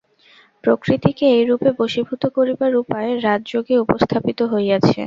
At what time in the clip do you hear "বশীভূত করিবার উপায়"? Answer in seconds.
1.79-3.09